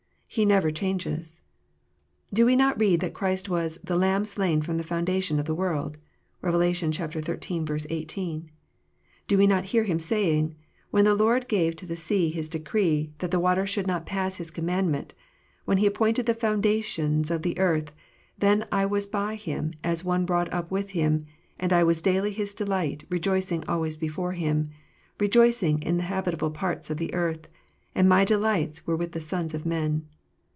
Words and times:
He 0.33 0.45
never 0.45 0.71
changes. 0.71 1.41
Do 2.33 2.45
we 2.45 2.55
not 2.55 2.79
read 2.79 3.01
that 3.01 3.13
Christ 3.13 3.49
was" 3.49 3.81
the 3.83 3.97
Lamb 3.97 4.23
slain 4.23 4.61
from 4.61 4.77
the 4.77 4.81
foundation 4.85 5.39
of 5.41 5.45
the 5.45 5.53
world?" 5.53 5.97
(Rev. 6.41 6.73
xiii. 6.73 7.61
18.) 7.67 8.49
Do 9.27 9.37
we 9.37 9.45
not 9.45 9.65
hear 9.65 9.83
Him 9.83 9.99
saying," 9.99 10.55
When 10.89 11.03
the 11.03 11.15
Lord 11.15 11.49
gave 11.49 11.75
to 11.75 11.85
the 11.85 11.97
sea 11.97 12.29
His 12.29 12.47
decree, 12.47 13.11
that 13.17 13.29
the 13.31 13.37
w 13.41 13.47
r 13.47 13.55
aters 13.61 13.67
should 13.67 13.87
not 13.87 14.05
pass 14.05 14.37
His 14.37 14.51
commandment: 14.51 15.13
when 15.65 15.79
He 15.79 15.85
appointed 15.85 16.27
the 16.27 16.33
foundations 16.33 17.29
of 17.29 17.41
the 17.41 17.59
earth: 17.59 17.91
then 18.37 18.65
I 18.71 18.85
was 18.85 19.07
by 19.07 19.35
Him, 19.35 19.73
as 19.83 20.05
one 20.05 20.25
brought 20.25 20.53
up 20.53 20.71
with 20.71 20.91
Him: 20.91 21.25
and 21.59 21.73
I 21.73 21.83
was 21.83 22.01
daily 22.01 22.31
His 22.31 22.53
delight, 22.53 23.03
rejoicing 23.09 23.65
always 23.67 23.97
before 23.97 24.31
Him; 24.31 24.69
rejoicing 25.19 25.83
in 25.83 25.97
the 25.97 26.03
habitable 26.03 26.51
part 26.51 26.89
of 26.89 26.95
the 26.99 27.13
earth; 27.13 27.49
and 27.93 28.07
my 28.07 28.23
delights 28.23 28.87
were 28.87 28.95
with 28.95 29.11
the 29.11 29.19
sons 29.19 29.53
of 29.53 29.65
men." 29.65 30.07